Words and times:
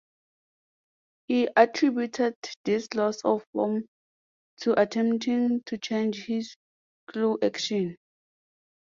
He 1.27 1.47
attributed 1.55 2.33
this 2.65 2.91
loss 2.95 3.21
of 3.23 3.45
form 3.53 3.85
to 4.61 4.81
attempting 4.81 5.61
to 5.67 5.77
change 5.77 6.25
his 6.25 6.57
cue 7.13 7.37
action. 7.43 7.97